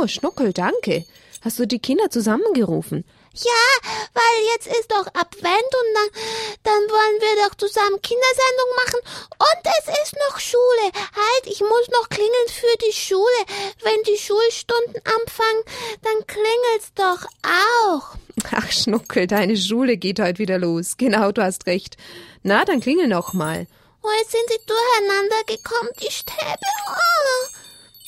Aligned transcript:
Oh, 0.00 0.06
Schnuckel, 0.06 0.52
danke. 0.52 1.04
Hast 1.40 1.58
du 1.58 1.66
die 1.66 1.80
Kinder 1.80 2.08
zusammengerufen? 2.08 3.04
Ja, 3.34 3.90
weil 4.14 4.44
jetzt 4.54 4.68
ist 4.68 4.92
doch 4.92 5.06
Advent 5.08 5.72
und 5.80 5.90
dann, 5.94 6.22
dann 6.62 6.82
wollen 6.88 7.20
wir 7.20 7.44
doch 7.44 7.56
zusammen 7.56 8.00
Kindersendung 8.00 8.70
machen 8.76 9.00
und 9.38 9.62
es 9.64 10.02
ist 10.02 10.14
noch 10.28 10.38
Schule. 10.38 10.92
Halt, 10.92 11.46
ich 11.46 11.60
muss 11.60 11.88
noch 11.90 12.08
klingeln 12.10 12.48
für 12.48 12.86
die 12.86 12.92
Schule. 12.92 13.40
Wenn 13.82 14.00
die 14.04 14.18
Schulstunden 14.18 15.02
anfangen, 15.04 15.64
dann 16.02 16.26
klingelt's 16.28 16.92
doch 16.94 17.26
auch. 17.42 18.14
Ach, 18.52 18.70
Schnuckel, 18.70 19.26
deine 19.26 19.56
Schule 19.56 19.96
geht 19.96 20.20
heute 20.20 20.38
wieder 20.38 20.58
los. 20.58 20.96
Genau, 20.96 21.32
du 21.32 21.42
hast 21.42 21.66
recht. 21.66 21.96
Na, 22.44 22.64
dann 22.64 22.80
klingel 22.80 23.08
noch 23.08 23.32
mal. 23.32 23.66
Oh, 24.02 24.08
jetzt 24.20 24.30
sind 24.30 24.48
sie 24.48 24.64
durcheinander 24.64 25.42
gekommen, 25.46 25.90
die 26.00 26.12
Stäbe. 26.12 26.56
Oh. 26.86 27.57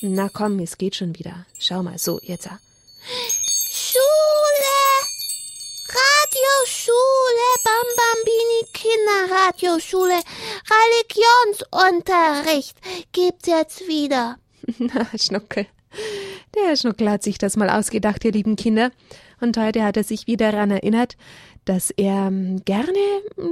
Na 0.02 0.30
komm, 0.30 0.60
es 0.60 0.78
geht 0.78 0.96
schon 0.96 1.18
wieder. 1.18 1.44
Schau 1.58 1.82
mal, 1.82 1.98
so, 1.98 2.20
jetzt. 2.22 2.48
Schule! 3.70 4.00
Radioschule, 5.90 7.48
Bambambini 7.64 8.64
Kinderradioschule, 8.72 10.22
Religionsunterricht 10.70 12.78
gibt's 13.12 13.46
jetzt 13.46 13.86
wieder. 13.88 14.38
Na, 14.78 15.06
Schnuckel. 15.18 15.66
Der 16.54 16.66
Herr 16.66 16.76
Schnuckel 16.76 17.10
hat 17.10 17.22
sich 17.22 17.36
das 17.36 17.56
mal 17.56 17.68
ausgedacht, 17.68 18.24
ihr 18.24 18.32
lieben 18.32 18.56
Kinder. 18.56 18.92
Und 19.40 19.58
heute 19.58 19.82
hat 19.82 19.96
er 19.96 20.04
sich 20.04 20.26
wieder 20.26 20.52
daran 20.52 20.70
erinnert, 20.70 21.16
dass 21.64 21.90
er 21.90 22.26
ähm, 22.26 22.62
gerne 22.64 22.98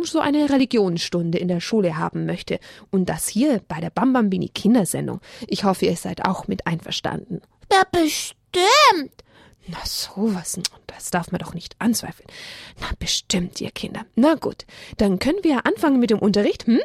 so 0.02 0.20
eine 0.20 0.50
Religionsstunde 0.50 1.38
in 1.38 1.48
der 1.48 1.60
Schule 1.60 1.96
haben 1.96 2.26
möchte. 2.26 2.58
Und 2.90 3.08
das 3.08 3.28
hier 3.28 3.60
bei 3.68 3.80
der 3.80 3.90
Bambambini 3.90 4.48
Kindersendung. 4.48 5.20
Ich 5.46 5.64
hoffe, 5.64 5.86
ihr 5.86 5.96
seid 5.96 6.24
auch 6.24 6.48
mit 6.48 6.66
einverstanden. 6.66 7.42
Ja, 7.72 7.82
bestimmt. 7.90 9.24
Na 9.66 9.78
sowas, 9.84 10.58
das 10.86 11.10
darf 11.10 11.30
man 11.30 11.40
doch 11.40 11.52
nicht 11.52 11.76
anzweifeln. 11.78 12.28
Na 12.80 12.88
bestimmt, 12.98 13.60
ihr 13.60 13.70
Kinder. 13.70 14.06
Na 14.14 14.34
gut, 14.34 14.64
dann 14.96 15.18
können 15.18 15.42
wir 15.42 15.66
anfangen 15.66 16.00
mit 16.00 16.10
dem 16.10 16.18
Unterricht. 16.18 16.66
Hm? 16.66 16.80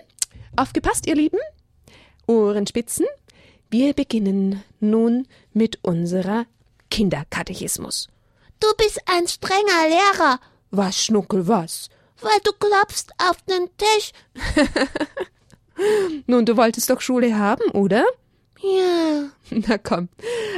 Aufgepasst, 0.57 1.07
ihr 1.07 1.16
Lieben? 1.16 1.39
Ohrenspitzen. 2.27 3.05
Wir 3.69 3.94
beginnen 3.94 4.63
nun 4.79 5.27
mit 5.53 5.79
unserer 5.81 6.45
Kinderkatechismus. 6.91 8.07
Du 8.59 8.67
bist 8.77 9.01
ein 9.07 9.27
strenger 9.27 9.88
Lehrer. 9.88 10.39
Was, 10.75 11.05
Schnuckel, 11.05 11.47
was? 11.47 11.88
Weil 12.19 12.39
du 12.43 12.52
klopfst 12.53 13.11
auf 13.19 13.39
den 13.43 13.69
Tisch. 13.77 14.11
Nun, 16.25 16.47
du 16.47 16.57
wolltest 16.57 16.89
doch 16.89 16.99
Schule 16.99 17.38
haben, 17.38 17.69
oder? 17.73 18.03
Ja. 18.59 19.29
Na 19.51 19.77
komm, 19.77 20.09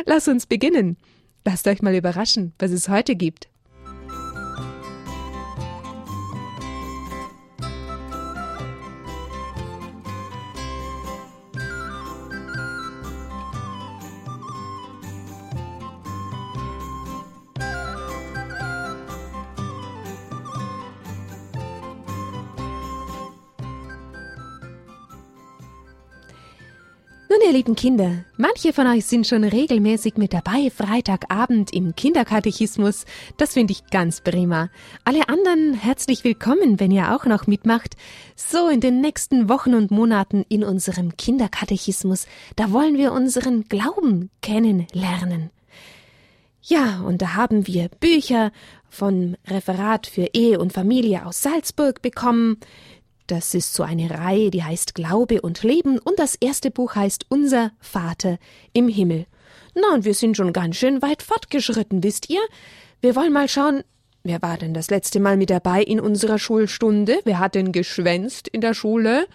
lass 0.05 0.29
uns 0.29 0.45
beginnen. 0.45 0.95
Lasst 1.43 1.67
euch 1.67 1.81
mal 1.81 1.93
überraschen, 1.93 2.53
was 2.59 2.71
es 2.71 2.87
heute 2.87 3.17
gibt. 3.17 3.49
Lieben 27.55 27.77
Kinder, 27.77 28.25
manche 28.35 28.73
von 28.73 28.85
euch 28.85 29.05
sind 29.05 29.25
schon 29.25 29.45
regelmäßig 29.45 30.17
mit 30.17 30.33
dabei, 30.33 30.69
Freitagabend 30.69 31.71
im 31.73 31.95
Kinderkatechismus. 31.95 33.05
Das 33.37 33.53
finde 33.53 33.71
ich 33.71 33.87
ganz 33.87 34.19
prima. 34.19 34.69
Alle 35.05 35.29
anderen 35.29 35.73
herzlich 35.73 36.25
willkommen, 36.25 36.81
wenn 36.81 36.91
ihr 36.91 37.15
auch 37.15 37.23
noch 37.23 37.47
mitmacht. 37.47 37.95
So, 38.35 38.67
in 38.67 38.81
den 38.81 38.99
nächsten 38.99 39.47
Wochen 39.47 39.73
und 39.73 39.89
Monaten 39.89 40.43
in 40.49 40.65
unserem 40.65 41.15
Kinderkatechismus, 41.15 42.27
da 42.57 42.73
wollen 42.73 42.97
wir 42.97 43.13
unseren 43.13 43.63
Glauben 43.69 44.31
kennenlernen. 44.41 45.49
Ja, 46.61 47.03
und 47.05 47.21
da 47.21 47.35
haben 47.35 47.67
wir 47.67 47.87
Bücher 47.87 48.51
vom 48.89 49.37
Referat 49.47 50.07
für 50.07 50.27
Ehe 50.33 50.59
und 50.59 50.73
Familie 50.73 51.25
aus 51.25 51.41
Salzburg 51.41 52.01
bekommen. 52.01 52.57
Das 53.27 53.55
ist 53.55 53.73
so 53.73 53.81
eine 53.81 54.11
Reihe, 54.11 54.51
die 54.51 54.63
heißt 54.63 54.93
Glaube 54.93 55.41
und 55.41 55.63
Leben 55.63 55.97
und 55.97 56.19
das 56.19 56.35
erste 56.35 56.69
Buch 56.69 56.95
heißt 56.95 57.25
Unser 57.29 57.71
Vater 57.79 58.37
im 58.71 58.87
Himmel. 58.87 59.25
Na, 59.73 59.93
und 59.95 60.05
wir 60.05 60.13
sind 60.13 60.37
schon 60.37 60.53
ganz 60.53 60.75
schön 60.75 61.01
weit 61.01 61.23
fortgeschritten, 61.23 62.03
wisst 62.03 62.29
ihr? 62.29 62.41
Wir 63.01 63.15
wollen 63.15 63.33
mal 63.33 63.49
schauen, 63.49 63.83
wer 64.23 64.41
war 64.43 64.57
denn 64.57 64.75
das 64.75 64.91
letzte 64.91 65.19
Mal 65.19 65.37
mit 65.37 65.49
dabei 65.49 65.81
in 65.81 65.99
unserer 65.99 66.37
Schulstunde? 66.37 67.19
Wer 67.23 67.39
hat 67.39 67.55
denn 67.55 67.71
geschwänzt 67.71 68.47
in 68.47 68.61
der 68.61 68.75
Schule? 68.75 69.27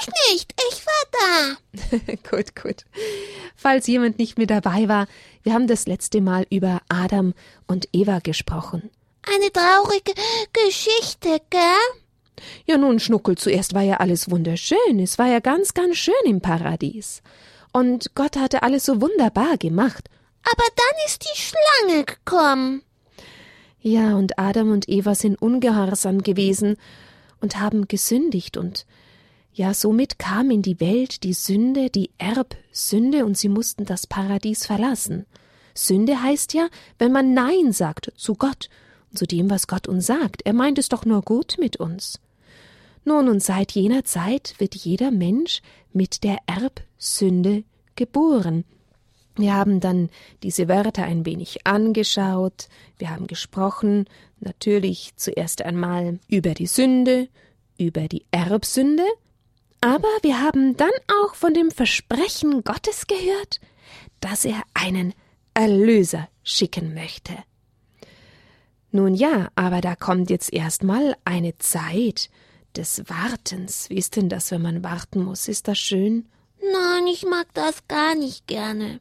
Ich 0.00 0.08
nicht, 0.30 0.54
ich 0.70 0.84
war 0.84 1.56
da. 2.02 2.30
gut, 2.30 2.54
gut. 2.54 2.84
Falls 3.56 3.86
jemand 3.86 4.18
nicht 4.18 4.36
mit 4.36 4.50
dabei 4.50 4.88
war, 4.88 5.06
wir 5.42 5.54
haben 5.54 5.68
das 5.68 5.86
letzte 5.86 6.20
Mal 6.20 6.46
über 6.50 6.82
Adam 6.88 7.32
und 7.66 7.88
Eva 7.92 8.18
gesprochen. 8.18 8.90
Eine 9.22 9.50
traurige 9.52 10.12
Geschichte, 10.52 11.40
gell? 11.48 12.02
Ja, 12.66 12.76
nun, 12.78 12.98
Schnuckel, 12.98 13.36
zuerst 13.36 13.74
war 13.74 13.82
ja 13.82 13.98
alles 13.98 14.30
wunderschön. 14.30 15.00
Es 15.00 15.18
war 15.18 15.26
ja 15.26 15.40
ganz, 15.40 15.74
ganz 15.74 15.96
schön 15.96 16.14
im 16.24 16.40
Paradies. 16.40 17.22
Und 17.72 18.14
Gott 18.14 18.36
hatte 18.36 18.62
alles 18.62 18.84
so 18.84 19.00
wunderbar 19.00 19.56
gemacht. 19.56 20.08
Aber 20.42 20.64
dann 20.76 21.06
ist 21.06 21.24
die 21.24 21.40
Schlange 21.40 22.04
gekommen. 22.04 22.82
Ja, 23.80 24.16
und 24.16 24.38
Adam 24.38 24.72
und 24.72 24.88
Eva 24.88 25.14
sind 25.14 25.40
ungehorsam 25.40 26.22
gewesen 26.22 26.76
und 27.40 27.60
haben 27.60 27.86
gesündigt 27.86 28.56
und 28.56 28.86
ja, 29.52 29.74
somit 29.74 30.20
kam 30.20 30.52
in 30.52 30.62
die 30.62 30.78
Welt 30.78 31.24
die 31.24 31.32
Sünde, 31.32 31.90
die 31.90 32.10
Erbsünde, 32.18 33.24
und 33.24 33.36
sie 33.36 33.48
mussten 33.48 33.84
das 33.84 34.06
Paradies 34.06 34.64
verlassen. 34.64 35.26
Sünde 35.74 36.22
heißt 36.22 36.54
ja, 36.54 36.68
wenn 36.98 37.10
man 37.10 37.34
Nein 37.34 37.72
sagt 37.72 38.12
zu 38.16 38.36
Gott 38.36 38.68
und 39.10 39.18
zu 39.18 39.26
dem, 39.26 39.50
was 39.50 39.66
Gott 39.66 39.88
uns 39.88 40.06
sagt. 40.06 40.42
Er 40.44 40.52
meint 40.52 40.78
es 40.78 40.88
doch 40.88 41.04
nur 41.04 41.22
gut 41.22 41.56
mit 41.58 41.76
uns. 41.76 42.20
Nun, 43.08 43.30
und 43.30 43.42
seit 43.42 43.72
jener 43.72 44.04
Zeit 44.04 44.54
wird 44.58 44.74
jeder 44.74 45.10
Mensch 45.10 45.62
mit 45.94 46.24
der 46.24 46.36
Erbsünde 46.46 47.64
geboren. 47.96 48.66
Wir 49.34 49.54
haben 49.54 49.80
dann 49.80 50.10
diese 50.42 50.68
Wörter 50.68 51.04
ein 51.04 51.24
wenig 51.24 51.66
angeschaut, 51.66 52.68
wir 52.98 53.08
haben 53.08 53.26
gesprochen, 53.26 54.04
natürlich 54.40 55.14
zuerst 55.16 55.62
einmal 55.62 56.18
über 56.28 56.52
die 56.52 56.66
Sünde, 56.66 57.28
über 57.78 58.08
die 58.08 58.26
Erbsünde, 58.30 59.06
aber 59.80 60.08
wir 60.20 60.42
haben 60.42 60.76
dann 60.76 60.90
auch 61.22 61.34
von 61.34 61.54
dem 61.54 61.70
Versprechen 61.70 62.62
Gottes 62.62 63.06
gehört, 63.06 63.58
dass 64.20 64.44
er 64.44 64.60
einen 64.74 65.14
Erlöser 65.54 66.28
schicken 66.42 66.92
möchte. 66.92 67.32
Nun 68.90 69.14
ja, 69.14 69.48
aber 69.54 69.80
da 69.80 69.96
kommt 69.96 70.28
jetzt 70.28 70.52
erstmal 70.52 71.16
eine 71.24 71.56
Zeit, 71.56 72.28
des 72.78 73.02
Wartens. 73.08 73.90
Wie 73.90 73.96
ist 73.96 74.16
denn 74.16 74.28
das, 74.28 74.50
wenn 74.50 74.62
man 74.62 74.84
warten 74.84 75.24
muss? 75.24 75.48
Ist 75.48 75.68
das 75.68 75.78
schön? 75.78 76.26
Nein, 76.60 77.06
ich 77.08 77.26
mag 77.26 77.46
das 77.54 77.86
gar 77.88 78.14
nicht 78.14 78.46
gerne. 78.46 79.00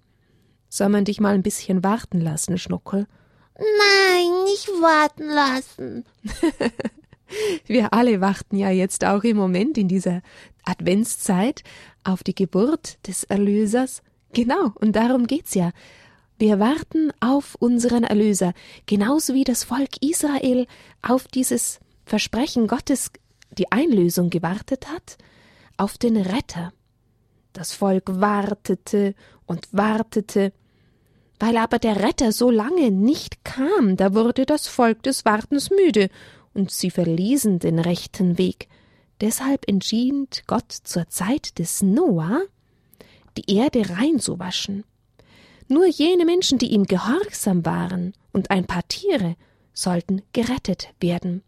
Soll 0.67 0.89
man 0.89 1.05
dich 1.05 1.19
mal 1.19 1.35
ein 1.35 1.43
bisschen 1.43 1.83
warten 1.83 2.19
lassen, 2.19 2.57
Schnuckel? 2.57 3.07
Nein, 3.55 4.43
nicht 4.45 4.67
warten 4.67 5.29
lassen. 5.29 6.05
Wir 7.65 7.93
alle 7.93 8.21
warten 8.21 8.57
ja 8.57 8.69
jetzt 8.69 9.05
auch 9.05 9.23
im 9.23 9.37
Moment 9.37 9.77
in 9.77 9.87
dieser 9.87 10.21
Adventszeit 10.65 11.63
auf 12.03 12.23
die 12.23 12.35
Geburt 12.35 13.05
des 13.07 13.25
Erlösers. 13.25 14.01
Genau, 14.33 14.71
und 14.75 14.95
darum 14.95 15.27
geht's 15.27 15.53
ja. 15.53 15.71
Wir 16.39 16.59
warten 16.59 17.11
auf 17.19 17.55
unseren 17.59 18.03
Erlöser, 18.03 18.53
genauso 18.85 19.33
wie 19.33 19.43
das 19.43 19.63
Volk 19.63 20.01
Israel 20.01 20.67
auf 21.01 21.27
dieses 21.27 21.79
Versprechen 22.05 22.67
Gottes 22.67 23.11
die 23.51 23.71
Einlösung 23.71 24.29
gewartet 24.29 24.87
hat, 24.87 25.17
auf 25.77 25.97
den 25.97 26.17
Retter. 26.17 26.73
Das 27.53 27.73
Volk 27.73 28.19
wartete 28.19 29.15
und 29.45 29.67
wartete, 29.71 30.53
weil 31.39 31.57
aber 31.57 31.79
der 31.79 32.01
Retter 32.01 32.31
so 32.31 32.49
lange 32.49 32.91
nicht 32.91 33.43
kam, 33.43 33.95
da 33.95 34.13
wurde 34.13 34.45
das 34.45 34.67
Volk 34.67 35.03
des 35.03 35.25
Wartens 35.25 35.69
müde, 35.69 36.09
und 36.53 36.71
sie 36.71 36.89
verließen 36.89 37.59
den 37.59 37.77
rechten 37.77 38.37
Weg. 38.39 38.67
Deshalb 39.21 39.67
entschied 39.67 40.43
Gott 40.47 40.71
zur 40.71 41.07
Zeit 41.09 41.59
des 41.59 41.83
Noah, 41.83 42.41
die 43.37 43.55
Erde 43.55 43.89
rein 43.91 44.19
zu 44.19 44.39
waschen. 44.39 44.83
Nur 45.67 45.85
jene 45.85 46.25
Menschen, 46.25 46.57
die 46.57 46.71
ihm 46.71 46.85
gehorsam 46.85 47.65
waren, 47.65 48.13
und 48.31 48.51
ein 48.51 48.65
paar 48.65 48.87
Tiere, 48.87 49.35
sollten 49.73 50.21
gerettet 50.33 50.89
werden. 50.99 51.43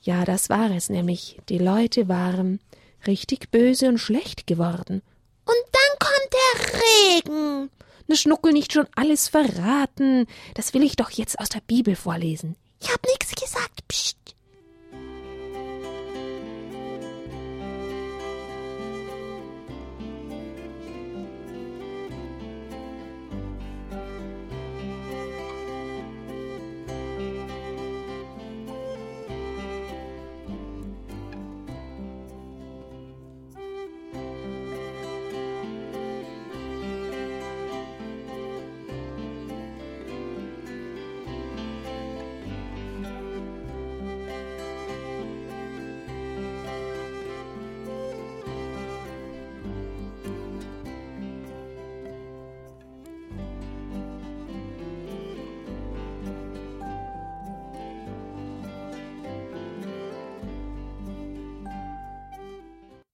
Ja, 0.00 0.24
das 0.24 0.48
war 0.48 0.70
es 0.70 0.88
nämlich. 0.88 1.38
Die 1.48 1.58
Leute 1.58 2.08
waren 2.08 2.60
richtig 3.06 3.50
böse 3.50 3.88
und 3.88 3.98
schlecht 3.98 4.46
geworden. 4.46 5.02
Und 5.44 5.64
dann 5.72 5.98
kommt 5.98 6.32
der 6.32 6.64
Schweigen. 6.64 7.70
Ne 8.06 8.16
Schnuckel 8.16 8.52
nicht 8.52 8.72
schon 8.72 8.86
alles 8.94 9.28
verraten. 9.28 10.26
Das 10.54 10.72
will 10.74 10.82
ich 10.82 10.96
doch 10.96 11.10
jetzt 11.10 11.38
aus 11.38 11.48
der 11.48 11.60
Bibel 11.60 11.94
vorlesen. 11.96 12.56
Ich 12.80 12.90
hab 12.92 13.04
nix 13.06 13.34
gesagt. 13.34 13.86
Psst. 13.88 14.17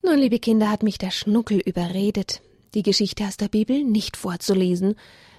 Nun, 0.07 0.19
liebe 0.19 0.39
Kinder, 0.39 0.71
hat 0.71 0.83
mich 0.83 0.99
der 0.99 1.11
Schnuckel 1.11 1.61
überredet, 1.61 2.43
die 2.75 2.83
Geschichte 2.83 3.25
aus 3.25 3.39
der 3.39 3.49
Bibel 3.49 3.83
nicht 3.83 4.19
vorzulesen, 4.19 4.97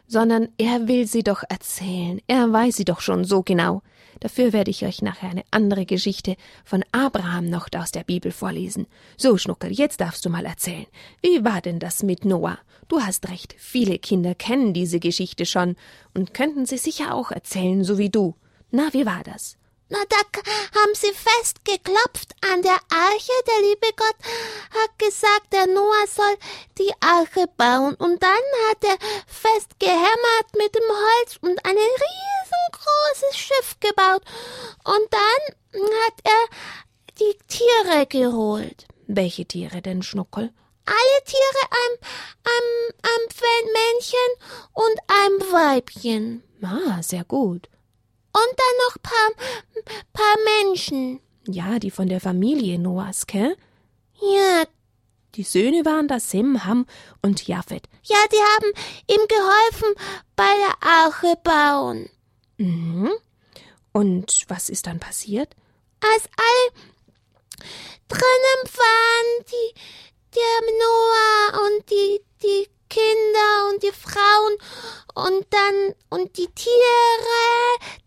sondern 0.08 0.48
er 0.58 0.88
will 0.88 1.06
sie 1.06 1.22
doch 1.22 1.44
erzählen. 1.48 2.20
Er 2.26 2.52
weiß 2.52 2.76
sie 2.76 2.84
doch 2.84 3.00
schon 3.00 3.26
so 3.26 3.44
genau. 3.44 3.84
Dafür 4.22 4.54
werde 4.54 4.72
ich 4.72 4.84
euch 4.84 5.04
nachher 5.04 5.30
eine 5.30 5.44
andere 5.52 5.86
Geschichte 5.86 6.36
von 6.64 6.84
Abraham 6.92 7.48
noch 7.48 7.68
aus 7.78 7.92
der 7.92 8.06
Bibel 8.06 8.32
vorlesen. 8.32 8.88
So, 9.18 9.38
Schnuckel, 9.38 9.72
jetzt 9.72 10.02
darfst 10.02 10.26
du 10.26 10.32
mal 10.32 10.48
erzählen. 10.48 10.88
Wie 11.22 11.46
war 11.46 11.62
denn 11.62 11.78
das 11.78 12.02
mit 12.02 12.26
Noah? 12.26 12.58
Du 12.88 13.02
hast 13.02 13.30
recht, 13.30 13.54
viele 13.60 14.00
Kinder 14.00 14.34
kennen 14.34 14.74
diese 14.74 15.00
Geschichte 15.00 15.46
schon 15.46 15.76
und 16.16 16.34
könnten 16.34 16.66
sie 16.66 16.80
sicher 16.80 17.14
auch 17.14 17.30
erzählen, 17.30 17.84
so 17.84 18.00
wie 18.00 18.10
du. 18.10 18.34
Na, 18.72 18.92
wie 18.94 19.06
war 19.06 19.22
das? 19.24 19.58
Na, 19.88 20.00
da 20.10 20.18
haben 20.80 20.96
sie 20.96 21.14
festgeklopft 21.14 22.34
an 22.42 22.64
der 22.64 22.80
Arche. 22.90 23.34
Der 23.48 23.62
liebe 23.62 23.88
Gott 23.96 24.16
hat 24.72 24.98
gesagt, 24.98 25.54
der 25.54 25.68
Noah 25.68 26.08
soll 26.08 26.36
die 26.80 26.92
Arche 27.02 27.46
bauen. 27.56 27.94
Und 27.96 28.22
dann 28.24 28.46
hat 28.70 28.84
er 28.84 28.98
festgehämmert 29.28 30.56
mit 30.58 30.74
dem 30.74 30.90
Holz 30.90 31.38
und 31.42 31.64
ein 31.64 31.78
riesengroßes 31.78 33.38
Schiff 33.38 33.76
gebaut. 33.80 34.24
Und 34.86 35.08
dann 35.12 35.86
hat 36.04 36.20
er 36.24 36.58
die 37.20 37.38
Tiere 37.48 38.08
geholt. 38.08 38.88
Welche 39.06 39.46
Tiere 39.46 39.84
denn, 39.84 40.02
Schnuckel? 40.02 40.52
Alle 40.88 41.24
Tiere, 41.26 41.64
ein, 41.72 41.98
ein, 42.44 42.94
ein 43.04 43.72
Männchen 43.74 44.32
und 44.74 45.00
ein 45.08 45.54
Weibchen. 45.54 46.44
Ah, 46.64 47.04
sehr 47.04 47.24
gut. 47.24 47.70
Und 48.36 48.54
dann 48.58 48.76
noch 48.90 49.02
paar, 49.02 49.32
paar 50.12 50.36
Menschen. 50.44 51.22
Ja, 51.48 51.80
die 51.80 51.90
von 51.90 52.10
der 52.10 52.20
Familie 52.20 52.78
Noahs, 52.78 53.28
gell? 53.28 53.56
Ja. 54.20 54.66
Die 55.36 55.44
Söhne 55.44 55.86
waren 55.86 56.10
da 56.10 56.20
Sem, 56.20 56.66
Ham 56.66 56.86
und 57.22 57.48
Japhet. 57.48 57.88
Ja, 58.04 58.18
die 58.30 58.38
haben 58.38 58.74
ihm 59.08 59.26
geholfen 59.28 59.96
bei 60.36 60.50
der 60.58 60.90
Arche 60.90 61.38
bauen. 61.44 62.10
Mhm. 62.58 63.12
Und 63.94 64.44
was 64.50 64.68
ist 64.68 64.88
dann 64.88 65.00
passiert? 65.00 65.56
Als 66.02 66.26
alle 66.36 67.66
drinnen 68.10 68.78
waren, 68.78 69.46
die, 69.50 69.80
der 70.36 70.62
Noah 70.82 71.68
und 71.68 71.90
die, 71.90 72.22
die 72.44 72.75
Kinder 72.96 73.70
und 73.70 73.84
die 73.84 73.92
Frauen 73.92 74.58
und 75.16 75.46
dann 75.50 75.96
und 76.10 76.38
die 76.38 76.48
Tiere, 76.48 77.44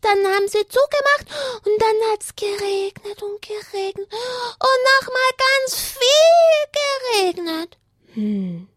dann 0.01 0.19
haben 0.33 0.49
sie 0.49 0.67
zugemacht 0.67 1.27
und 1.67 1.77
dann 1.79 2.11
hat's 2.11 2.35
geregnet 2.35 3.23
und 3.23 3.43
geregnet 3.43 4.09
und 4.09 4.81
nochmal 4.95 5.33
ganz 5.47 5.95
viel 5.99 6.65
geregnet. 6.81 7.77
Hm. 8.15 8.69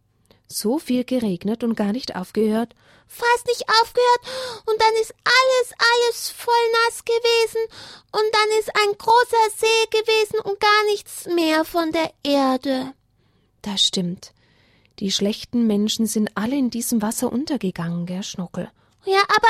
So 0.50 0.80
viel 0.80 1.06
geregnet 1.06 1.64
und 1.64 1.76
gar 1.76 1.94
nicht 1.94 2.14
aufgehört? 2.14 2.76
Fast 3.08 3.48
nicht 3.48 3.64
aufgehört 3.70 4.22
und 4.66 4.82
dann 4.82 4.94
ist 5.02 5.14
alles, 5.24 5.74
alles 5.94 6.30
voll 6.30 6.54
nass 6.84 7.06
gewesen 7.06 7.62
und 8.12 8.36
dann 8.36 8.60
ist 8.60 8.70
ein 8.76 8.98
großer 8.98 9.50
See 9.56 9.98
gewesen 9.98 10.40
und 10.42 10.60
gar 10.60 10.84
nichts 10.90 11.26
mehr 11.28 11.64
von 11.64 11.94
der 11.94 12.12
Erde. 12.24 12.94
Das 13.62 13.82
stimmt. 13.82 14.34
Die 15.02 15.12
schlechten 15.12 15.66
Menschen 15.66 16.06
sind 16.06 16.30
alle 16.36 16.56
in 16.56 16.70
diesem 16.70 17.02
Wasser 17.02 17.32
untergegangen, 17.32 18.06
gell, 18.06 18.22
Schnuckel? 18.22 18.70
Ja, 19.04 19.22
aber 19.36 19.48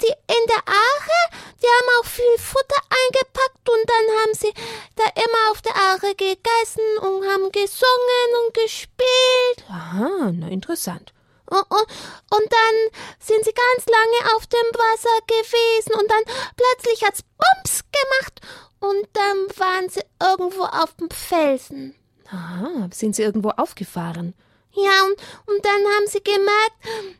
die 0.00 0.06
in 0.06 0.46
der 0.46 0.62
Arche, 0.64 1.20
die 1.60 1.66
haben 1.66 1.88
auch 1.98 2.06
viel 2.06 2.38
Futter 2.38 2.80
eingepackt 2.88 3.68
und 3.68 3.82
dann 3.84 4.06
haben 4.20 4.34
sie 4.34 4.52
da 4.94 5.02
immer 5.16 5.50
auf 5.50 5.60
der 5.60 5.74
Arche 5.74 6.14
gegessen 6.14 6.86
und 7.00 7.26
haben 7.26 7.50
gesungen 7.50 8.28
und 8.46 8.54
gespielt. 8.54 9.68
Aha, 9.68 10.30
na 10.34 10.46
interessant. 10.46 11.12
Und, 11.46 11.62
und, 11.68 11.86
und 12.30 12.46
dann 12.48 13.02
sind 13.18 13.44
sie 13.44 13.52
ganz 13.52 13.86
lange 13.86 14.36
auf 14.36 14.46
dem 14.46 14.70
Wasser 14.72 15.18
gewesen 15.26 15.94
und 16.00 16.08
dann 16.08 16.22
plötzlich 16.56 17.02
hat's 17.02 17.22
Bums 17.22 17.82
gemacht 17.90 18.40
und 18.78 19.08
dann 19.14 19.58
waren 19.58 19.88
sie 19.88 20.02
irgendwo 20.22 20.62
auf 20.62 20.94
dem 20.94 21.10
Felsen. 21.10 21.96
Aha, 22.30 22.88
sind 22.92 23.16
sie 23.16 23.22
irgendwo 23.22 23.50
aufgefahren? 23.50 24.34
Ja, 24.74 25.04
und, 25.04 25.16
und 25.54 25.64
dann 25.64 25.84
haben 25.84 26.06
sie 26.06 26.22
gemerkt, 26.22 27.18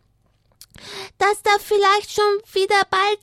dass 1.18 1.42
da 1.42 1.58
vielleicht 1.58 2.12
schon 2.12 2.38
wieder 2.52 2.82
bald 2.90 3.20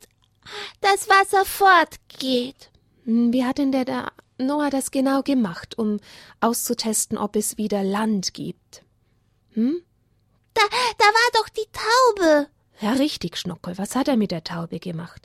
das 0.81 1.09
Wasser 1.09 1.45
fortgeht. 1.45 2.69
Wie 3.05 3.43
hat 3.43 3.57
denn 3.57 3.71
der 3.71 3.85
da 3.85 4.11
Noah 4.37 4.69
das 4.69 4.91
genau 4.91 5.21
gemacht, 5.23 5.77
um 5.77 5.99
auszutesten, 6.41 7.17
ob 7.17 7.35
es 7.35 7.57
wieder 7.57 7.83
Land 7.83 8.33
gibt? 8.33 8.83
Hm? 9.53 9.83
Da, 10.53 10.61
da 10.97 11.05
war 11.05 11.31
doch 11.33 11.49
die 11.49 11.67
Taube. 11.71 12.47
Ja, 12.79 12.93
richtig, 12.93 13.37
Schnuckel. 13.37 13.77
Was 13.77 13.95
hat 13.95 14.07
er 14.07 14.15
mit 14.15 14.31
der 14.31 14.43
Taube 14.43 14.79
gemacht? 14.79 15.21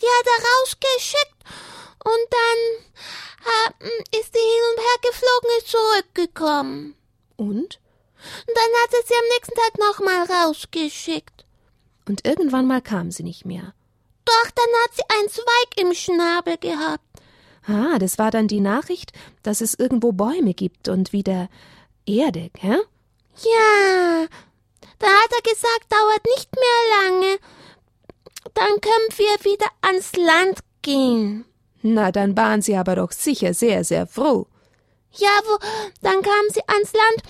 Die 0.00 0.06
hat 0.06 0.26
er 0.26 0.44
rausgeschickt 0.44 1.44
und 2.04 2.26
dann 2.30 3.88
äh, 3.88 4.18
ist 4.20 4.34
die 4.34 4.38
hin 4.38 4.62
und 4.72 4.80
her 4.80 5.10
geflogen, 5.10 5.50
ist 5.58 5.68
zurückgekommen. 5.68 6.94
Und? 7.36 7.80
Und 8.46 8.56
dann 8.56 8.82
hat 8.82 8.92
er 8.92 9.06
sie 9.06 9.14
am 9.14 9.28
nächsten 9.34 9.54
Tag 9.54 9.78
nochmal 9.78 10.44
rausgeschickt. 10.44 11.44
Und 12.08 12.26
irgendwann 12.26 12.66
mal 12.66 12.82
kam 12.82 13.10
sie 13.10 13.22
nicht 13.22 13.44
mehr. 13.44 13.74
Doch, 14.24 14.50
dann 14.50 14.66
hat 14.84 14.94
sie 14.94 15.02
einen 15.18 15.28
Zweig 15.28 15.80
im 15.80 15.94
Schnabel 15.94 16.56
gehabt. 16.58 17.04
Ah, 17.66 17.98
das 17.98 18.18
war 18.18 18.30
dann 18.30 18.48
die 18.48 18.60
Nachricht, 18.60 19.12
dass 19.42 19.60
es 19.60 19.74
irgendwo 19.74 20.12
Bäume 20.12 20.54
gibt 20.54 20.88
und 20.88 21.12
wieder 21.12 21.48
Erde, 22.06 22.50
hä? 22.58 22.76
Ja. 23.36 24.26
Da 24.98 25.06
hat 25.06 25.30
er 25.32 25.50
gesagt, 25.50 25.86
dauert 25.88 26.24
nicht 26.36 26.50
mehr 26.54 27.10
lange. 27.10 27.38
Dann 28.54 28.80
können 28.80 29.08
wir 29.16 29.44
wieder 29.44 29.66
ans 29.80 30.12
Land 30.16 30.58
gehen. 30.82 31.44
Na, 31.82 32.12
dann 32.12 32.36
waren 32.36 32.62
sie 32.62 32.76
aber 32.76 32.96
doch 32.96 33.12
sicher 33.12 33.54
sehr, 33.54 33.84
sehr 33.84 34.06
froh. 34.06 34.46
Ja, 35.12 35.28
wo, 35.44 35.58
dann 36.00 36.22
kamen 36.22 36.50
sie 36.52 36.62
ans 36.66 36.92
Land 36.92 37.22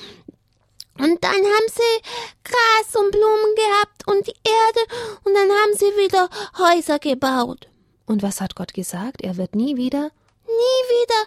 und 0.99 1.25
dann 1.25 1.33
haben 1.33 1.69
sie 1.69 2.03
Gras 2.45 2.97
und 2.97 3.11
Blumen 3.11 3.55
gehabt 3.57 4.07
und 4.07 4.27
die 4.27 4.35
Erde 4.49 5.21
und 5.25 5.35
dann 5.35 5.51
haben 5.51 5.75
sie 5.75 5.93
wieder 5.97 6.29
Häuser 6.59 6.99
gebaut. 6.99 7.69
Und 8.07 8.23
was 8.23 8.41
hat 8.41 8.57
Gott 8.57 8.75
gesagt? 8.75 9.23
Er 9.23 9.37
wird 9.37 9.55
nie 9.55 9.77
wieder? 9.77 10.11
Nie 10.45 10.83
wieder 10.89 11.27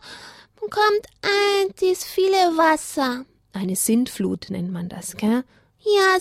kommt 0.70 1.08
ein 1.22 1.74
dies 1.80 2.04
viele 2.04 2.58
Wasser. 2.58 3.26
Eine 3.54 3.76
Sintflut 3.76 4.50
nennt 4.50 4.72
man 4.72 4.90
das, 4.90 5.16
gell? 5.18 5.44
Ja, 5.80 6.18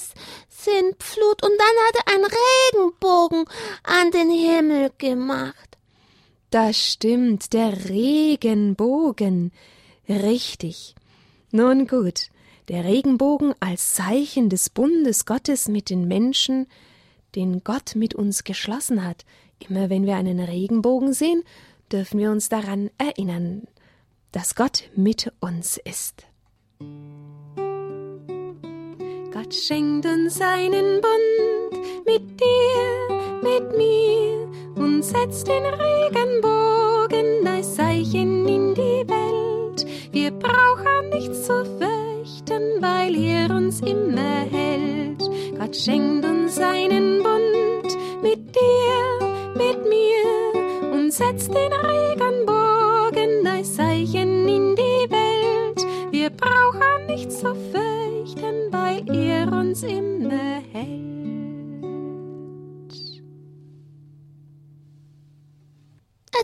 Sintflut. 0.49 1.43
Und 1.43 1.53
dann 1.59 1.77
hat 1.87 1.97
er 1.97 2.15
einen 2.15 2.25
Regenbogen 2.25 3.45
an 3.83 4.11
den 4.11 4.31
Himmel 4.31 4.91
gemacht. 4.99 5.79
Das 6.51 6.79
stimmt, 6.79 7.53
der 7.53 7.89
Regenbogen. 7.89 9.53
Richtig. 10.09 10.95
Nun 11.51 11.87
gut, 11.87 12.29
der 12.69 12.85
Regenbogen 12.85 13.55
als 13.61 13.95
Zeichen 13.95 14.49
des 14.49 14.71
Bundes 14.71 15.27
Gottes 15.27 15.69
mit 15.69 15.91
den 15.91 16.09
Menschen, 16.09 16.67
den 17.35 17.65
Gott 17.65 17.95
mit 17.95 18.15
uns 18.15 18.45
geschlossen 18.45 19.05
hat. 19.05 19.25
Immer 19.69 19.91
wenn 19.91 20.07
wir 20.07 20.17
einen 20.17 20.41
Regenbogen 20.41 21.13
sehen, 21.13 21.43
dürfen 21.93 22.19
wir 22.19 22.31
uns 22.31 22.49
daran 22.49 22.91
erinnern, 22.99 23.63
dass 24.33 24.55
Gott 24.55 24.85
mit 24.97 25.33
uns 25.41 25.79
ist. 25.85 26.27
Gott 29.33 29.55
schenkt 29.55 30.07
uns 30.07 30.37
seinen 30.37 31.01
Bund 31.01 32.05
mit 32.07 32.41
dir, 32.41 33.43
mit 33.43 33.77
mir 33.77 34.49
und 34.77 35.03
setzt 35.03 35.49
den 35.49 35.65
Regenbogen 35.65 37.47
als 37.47 37.75
Zeichen 37.75 38.47
in 38.49 38.75
die 38.75 39.05
Welt. 39.09 39.87
Wir 40.13 40.31
brauchen 40.31 41.11
nichts 41.11 41.43
zu 41.43 41.65
fürchten, 41.65 42.14
weil 42.51 43.17
er 43.17 43.51
uns 43.55 43.81
immer 43.81 44.41
hält. 44.51 45.21
Gott 45.59 45.77
schenkt 45.77 46.25
uns 46.25 46.57
seinen 46.57 47.23
Bund 47.23 47.97
mit 48.23 48.55
dir, 48.55 49.29
mit 49.55 49.89
mir 49.89 50.93
und 50.93 51.13
setzt 51.13 51.49
den 51.49 51.73
Regenbogen 51.73 53.47
als 53.47 53.75
Zeichen 53.75 54.49
in 54.49 54.77
die 54.77 55.11
Welt. 55.11 55.87
Wir 56.11 56.31
brauchen 56.31 57.07
nichts 57.07 57.41
zu 57.41 57.55
fürchten, 57.55 58.73
weil 58.73 59.03
er 59.15 59.53
uns 59.53 59.83
immer 59.83 60.63
hält. 60.73 61.14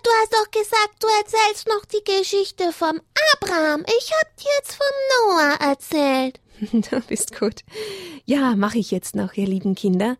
Du 0.02 0.10
hast 0.20 0.32
doch 0.32 0.50
gesagt, 0.50 0.96
du 1.00 1.06
erzählst 1.18 1.68
noch 1.68 1.84
die 1.84 2.04
Geschichte 2.04 2.72
vom 2.72 3.00
Abraham. 3.34 3.84
Ich 3.86 4.12
hab 4.20 4.36
dir 4.36 4.50
jetzt 4.58 4.74
vom 4.74 5.30
Noah 5.34 5.56
erzählt. 5.60 6.40
Du 6.90 7.00
bist 7.00 7.38
gut. 7.38 7.62
Ja, 8.26 8.54
mache 8.54 8.78
ich 8.78 8.90
jetzt 8.90 9.16
noch, 9.16 9.32
ihr 9.34 9.46
lieben 9.46 9.74
Kinder. 9.74 10.16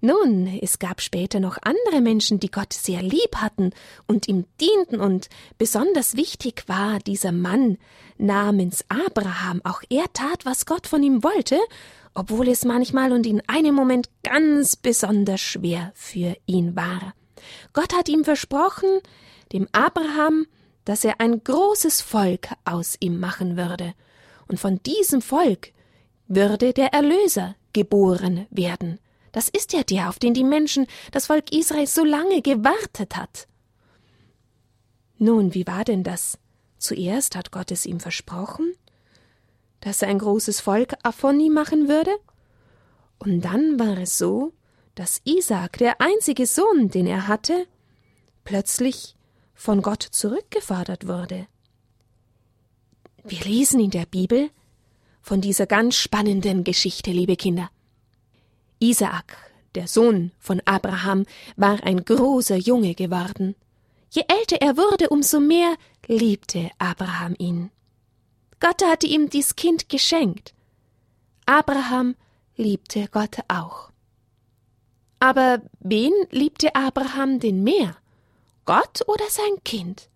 Nun, 0.00 0.46
es 0.62 0.78
gab 0.78 1.00
später 1.00 1.40
noch 1.40 1.58
andere 1.62 2.00
Menschen, 2.00 2.38
die 2.38 2.50
Gott 2.50 2.72
sehr 2.72 3.02
lieb 3.02 3.36
hatten 3.36 3.70
und 4.06 4.28
ihm 4.28 4.44
dienten, 4.60 5.00
und 5.00 5.28
besonders 5.58 6.16
wichtig 6.16 6.64
war 6.68 6.98
dieser 7.00 7.32
Mann 7.32 7.78
namens 8.18 8.84
Abraham. 8.88 9.60
Auch 9.64 9.82
er 9.88 10.04
tat, 10.12 10.44
was 10.44 10.66
Gott 10.66 10.86
von 10.86 11.02
ihm 11.02 11.24
wollte, 11.24 11.58
obwohl 12.14 12.48
es 12.48 12.64
manchmal 12.64 13.12
und 13.12 13.26
in 13.26 13.42
einem 13.48 13.74
Moment 13.74 14.08
ganz 14.22 14.76
besonders 14.76 15.40
schwer 15.40 15.92
für 15.94 16.36
ihn 16.46 16.76
war. 16.76 17.14
Gott 17.72 17.94
hat 17.94 18.08
ihm 18.08 18.24
versprochen, 18.24 19.00
dem 19.52 19.68
Abraham, 19.72 20.46
dass 20.84 21.04
er 21.04 21.20
ein 21.20 21.42
großes 21.42 22.00
Volk 22.00 22.48
aus 22.64 22.96
ihm 23.00 23.18
machen 23.20 23.56
würde, 23.56 23.94
und 24.48 24.60
von 24.60 24.80
diesem 24.84 25.22
Volk 25.22 25.72
würde 26.28 26.72
der 26.72 26.92
Erlöser 26.92 27.56
geboren 27.72 28.46
werden. 28.50 29.00
Das 29.32 29.48
ist 29.48 29.72
ja 29.72 29.82
der, 29.82 30.08
auf 30.08 30.18
den 30.18 30.34
die 30.34 30.44
Menschen, 30.44 30.86
das 31.10 31.26
Volk 31.26 31.52
Israel, 31.52 31.86
so 31.86 32.04
lange 32.04 32.40
gewartet 32.42 33.16
hat. 33.16 33.48
Nun, 35.18 35.54
wie 35.54 35.66
war 35.66 35.84
denn 35.84 36.04
das? 36.04 36.38
Zuerst 36.78 37.36
hat 37.36 37.50
Gott 37.50 37.70
es 37.70 37.86
ihm 37.86 38.00
versprochen, 38.00 38.72
dass 39.80 40.02
er 40.02 40.08
ein 40.08 40.18
großes 40.18 40.60
Volk 40.60 40.94
ihm 41.02 41.52
machen 41.52 41.88
würde, 41.88 42.12
und 43.18 43.40
dann 43.40 43.78
war 43.78 43.98
es 43.98 44.18
so, 44.18 44.52
dass 44.96 45.20
Isaak, 45.24 45.78
der 45.78 46.00
einzige 46.00 46.46
Sohn, 46.46 46.88
den 46.88 47.06
er 47.06 47.28
hatte, 47.28 47.68
plötzlich 48.44 49.14
von 49.54 49.82
Gott 49.82 50.02
zurückgefordert 50.02 51.06
wurde. 51.06 51.46
Wir 53.22 53.40
lesen 53.40 53.78
in 53.78 53.90
der 53.90 54.06
Bibel 54.06 54.50
von 55.20 55.40
dieser 55.40 55.66
ganz 55.66 55.96
spannenden 55.96 56.64
Geschichte, 56.64 57.10
liebe 57.10 57.36
Kinder. 57.36 57.70
Isaak, 58.78 59.36
der 59.74 59.86
Sohn 59.86 60.32
von 60.38 60.62
Abraham, 60.64 61.26
war 61.56 61.82
ein 61.84 62.04
großer 62.04 62.56
Junge 62.56 62.94
geworden. 62.94 63.54
Je 64.10 64.22
älter 64.28 64.62
er 64.62 64.76
wurde, 64.76 65.10
umso 65.10 65.40
mehr 65.40 65.76
liebte 66.06 66.70
Abraham 66.78 67.34
ihn. 67.38 67.70
Gott 68.60 68.82
hatte 68.82 69.06
ihm 69.06 69.28
dies 69.28 69.56
Kind 69.56 69.90
geschenkt. 69.90 70.54
Abraham 71.44 72.14
liebte 72.56 73.08
Gott 73.10 73.38
auch. 73.48 73.90
Aber 75.18 75.62
wen 75.80 76.12
liebte 76.30 76.74
Abraham 76.74 77.40
denn 77.40 77.62
mehr? 77.62 77.96
Gott 78.64 79.02
oder 79.06 79.24
sein 79.28 79.62
Kind? 79.64 80.08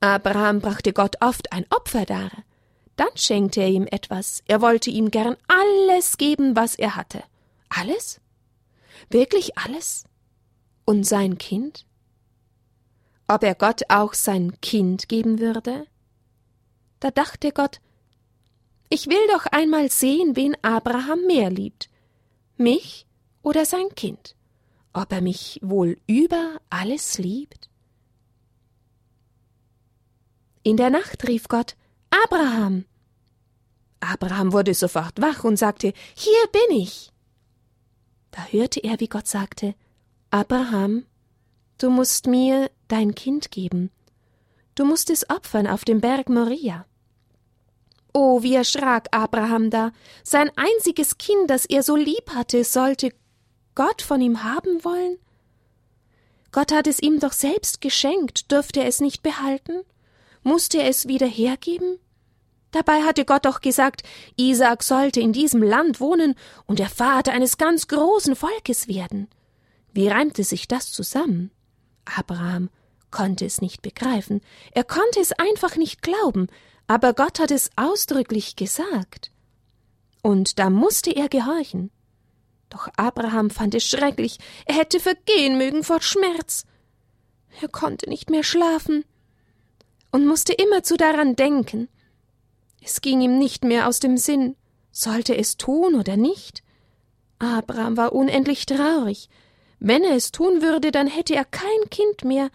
Abraham 0.00 0.60
brachte 0.60 0.92
Gott 0.92 1.16
oft 1.20 1.52
ein 1.52 1.66
Opfer 1.70 2.04
dar. 2.04 2.30
Dann 2.96 3.16
schenkte 3.16 3.60
er 3.60 3.68
ihm 3.68 3.86
etwas. 3.90 4.42
Er 4.46 4.60
wollte 4.60 4.90
ihm 4.90 5.10
gern 5.10 5.36
alles 5.48 6.18
geben, 6.18 6.56
was 6.56 6.74
er 6.74 6.96
hatte. 6.96 7.22
Alles? 7.68 8.20
Wirklich 9.08 9.56
alles? 9.56 10.04
Und 10.84 11.04
sein 11.04 11.38
Kind? 11.38 11.86
Ob 13.28 13.42
er 13.42 13.54
Gott 13.54 13.82
auch 13.88 14.12
sein 14.12 14.60
Kind 14.60 15.08
geben 15.08 15.38
würde? 15.38 15.86
Da 16.98 17.10
dachte 17.10 17.52
Gott, 17.52 17.80
ich 18.90 19.06
will 19.06 19.26
doch 19.32 19.46
einmal 19.46 19.90
sehen, 19.90 20.34
wen 20.34 20.56
Abraham 20.62 21.26
mehr 21.26 21.48
liebt. 21.48 21.88
Mich 22.56 23.06
oder 23.42 23.64
sein 23.64 23.88
Kind? 23.94 24.36
Ob 24.92 25.12
er 25.12 25.20
mich 25.20 25.58
wohl 25.62 25.98
über 26.06 26.60
alles 26.68 27.18
liebt? 27.18 27.68
In 30.62 30.76
der 30.76 30.90
Nacht 30.90 31.26
rief 31.26 31.48
Gott 31.48 31.76
Abraham. 32.10 32.84
Abraham 34.00 34.52
wurde 34.52 34.74
sofort 34.74 35.20
wach 35.20 35.44
und 35.44 35.56
sagte 35.56 35.92
Hier 36.14 36.46
bin 36.52 36.78
ich. 36.78 37.12
Da 38.30 38.44
hörte 38.44 38.80
er, 38.80 39.00
wie 39.00 39.08
Gott 39.08 39.26
sagte 39.26 39.74
Abraham, 40.30 41.06
du 41.78 41.90
musst 41.90 42.26
mir 42.26 42.70
dein 42.88 43.14
Kind 43.14 43.50
geben, 43.50 43.90
du 44.74 44.84
musst 44.84 45.10
es 45.10 45.28
opfern 45.28 45.66
auf 45.66 45.84
dem 45.84 46.00
Berg 46.00 46.28
Moria. 46.28 46.86
Oh, 48.12 48.42
wie 48.42 48.54
erschrak 48.54 49.08
Abraham 49.12 49.70
da. 49.70 49.92
Sein 50.24 50.50
einziges 50.56 51.16
Kind, 51.18 51.48
das 51.48 51.64
er 51.64 51.82
so 51.82 51.94
lieb 51.96 52.30
hatte, 52.34 52.64
sollte 52.64 53.12
Gott 53.74 54.02
von 54.02 54.20
ihm 54.20 54.42
haben 54.42 54.84
wollen? 54.84 55.18
Gott 56.52 56.72
hat 56.72 56.86
es 56.86 57.00
ihm 57.00 57.20
doch 57.20 57.32
selbst 57.32 57.80
geschenkt, 57.80 58.50
dürfte 58.50 58.80
er 58.80 58.86
es 58.86 59.00
nicht 59.00 59.22
behalten? 59.22 59.82
Musste 60.42 60.78
er 60.78 60.88
es 60.88 61.06
wieder 61.06 61.26
hergeben? 61.26 61.98
Dabei 62.72 63.02
hatte 63.02 63.24
Gott 63.24 63.44
doch 63.46 63.60
gesagt, 63.60 64.02
Isaak 64.36 64.82
sollte 64.82 65.20
in 65.20 65.32
diesem 65.32 65.62
Land 65.62 66.00
wohnen 66.00 66.34
und 66.66 66.78
der 66.78 66.88
Vater 66.88 67.32
eines 67.32 67.58
ganz 67.58 67.88
großen 67.88 68.36
Volkes 68.36 68.88
werden. 68.88 69.28
Wie 69.92 70.08
reimte 70.08 70.44
sich 70.44 70.68
das 70.68 70.92
zusammen? 70.92 71.50
Abraham 72.04 72.70
konnte 73.10 73.44
es 73.44 73.60
nicht 73.60 73.82
begreifen, 73.82 74.40
er 74.72 74.84
konnte 74.84 75.20
es 75.20 75.32
einfach 75.32 75.76
nicht 75.76 76.02
glauben, 76.02 76.46
aber 76.86 77.12
Gott 77.12 77.40
hat 77.40 77.50
es 77.50 77.70
ausdrücklich 77.76 78.56
gesagt. 78.56 79.32
Und 80.22 80.58
da 80.58 80.70
musste 80.70 81.10
er 81.10 81.28
gehorchen. 81.28 81.90
Doch 82.70 82.88
Abraham 82.96 83.50
fand 83.50 83.74
es 83.74 83.84
schrecklich, 83.84 84.38
er 84.64 84.76
hätte 84.76 85.00
vergehen 85.00 85.58
mögen 85.58 85.84
vor 85.84 86.00
Schmerz. 86.00 86.64
Er 87.60 87.68
konnte 87.68 88.08
nicht 88.08 88.30
mehr 88.30 88.44
schlafen 88.44 89.04
und 90.12 90.26
musste 90.26 90.52
immerzu 90.52 90.96
daran 90.96 91.36
denken. 91.36 91.88
Es 92.80 93.00
ging 93.00 93.20
ihm 93.20 93.38
nicht 93.38 93.64
mehr 93.64 93.86
aus 93.86 93.98
dem 94.00 94.16
Sinn, 94.16 94.56
sollte 94.92 95.36
es 95.36 95.56
tun 95.56 95.94
oder 95.94 96.16
nicht? 96.16 96.62
Abraham 97.38 97.96
war 97.96 98.12
unendlich 98.12 98.66
traurig. 98.66 99.28
Wenn 99.78 100.04
er 100.04 100.14
es 100.14 100.30
tun 100.30 100.62
würde, 100.62 100.90
dann 100.92 101.06
hätte 101.06 101.34
er 101.34 101.44
kein 101.44 101.90
Kind 101.90 102.24
mehr, 102.24 102.50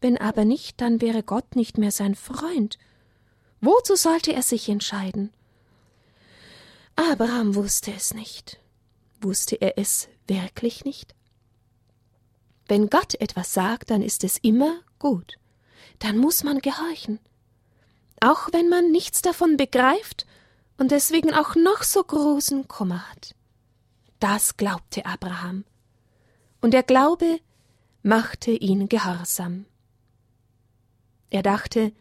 wenn 0.00 0.18
aber 0.18 0.44
nicht, 0.44 0.80
dann 0.80 1.00
wäre 1.00 1.22
Gott 1.22 1.56
nicht 1.56 1.78
mehr 1.78 1.90
sein 1.90 2.14
Freund. 2.14 2.78
Wozu 3.60 3.96
sollte 3.96 4.32
er 4.32 4.42
sich 4.42 4.68
entscheiden? 4.68 5.32
Abraham 6.94 7.54
wusste 7.54 7.92
es 7.92 8.14
nicht. 8.14 8.60
Wusste 9.20 9.56
er 9.56 9.78
es 9.78 10.08
wirklich 10.26 10.84
nicht? 10.84 11.14
Wenn 12.66 12.90
Gott 12.90 13.14
etwas 13.20 13.54
sagt, 13.54 13.90
dann 13.90 14.02
ist 14.02 14.24
es 14.24 14.38
immer 14.38 14.80
gut. 14.98 15.38
Dann 15.98 16.18
muss 16.18 16.44
man 16.44 16.58
gehorchen. 16.60 17.18
Auch 18.20 18.48
wenn 18.52 18.68
man 18.68 18.90
nichts 18.90 19.22
davon 19.22 19.56
begreift 19.56 20.26
und 20.76 20.90
deswegen 20.90 21.32
auch 21.32 21.54
noch 21.56 21.82
so 21.82 22.02
großen 22.02 22.68
Kummer 22.68 23.08
hat. 23.10 23.34
Das 24.20 24.56
glaubte 24.56 25.06
Abraham. 25.06 25.64
Und 26.60 26.72
der 26.72 26.82
Glaube 26.82 27.40
machte 28.02 28.50
ihn 28.50 28.88
gehorsam. 28.88 29.66
Er 31.30 31.42
dachte, 31.42 31.92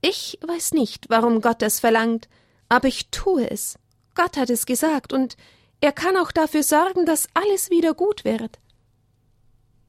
ich 0.00 0.38
weiß 0.46 0.72
nicht, 0.72 1.10
warum 1.10 1.40
Gott 1.40 1.62
das 1.62 1.80
verlangt, 1.80 2.28
aber 2.68 2.88
ich 2.88 3.08
tue 3.10 3.50
es. 3.50 3.78
Gott 4.14 4.36
hat 4.36 4.50
es 4.50 4.66
gesagt, 4.66 5.12
und 5.12 5.36
er 5.80 5.92
kann 5.92 6.16
auch 6.16 6.32
dafür 6.32 6.62
sorgen, 6.62 7.06
dass 7.06 7.28
alles 7.34 7.70
wieder 7.70 7.94
gut 7.94 8.24
wird. 8.24 8.58